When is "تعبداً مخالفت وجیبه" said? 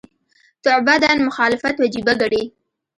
0.65-2.13